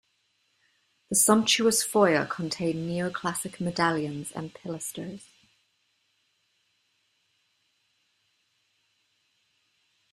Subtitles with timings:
[1.09, 5.25] The sumptuous foyer contained neoclassic medallions and pilasters.